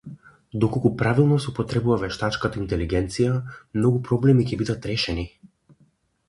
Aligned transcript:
Доколку 0.61 0.87
правилно 1.01 1.35
се 1.43 1.49
употребува 1.51 1.97
вештачката 2.05 2.61
интелегенција, 2.63 3.35
многу 3.79 4.01
проблеми 4.09 4.49
ќе 4.53 4.61
бидат 4.63 4.89
решени. 4.95 5.29